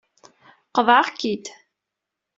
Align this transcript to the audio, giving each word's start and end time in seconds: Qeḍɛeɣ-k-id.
Qeḍɛeɣ-k-id. 0.75 1.45